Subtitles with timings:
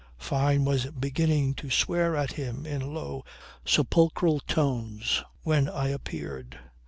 [0.17, 3.23] Fyne was beginning to swear at him in low,
[3.63, 6.57] sepulchral tones when I appeared.